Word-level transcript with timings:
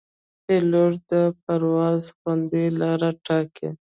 پیلوټ 0.45 0.95
د 1.11 1.13
پرواز 1.43 2.03
خوندي 2.17 2.65
لاره 2.79 3.09
ټاکي. 3.25 3.69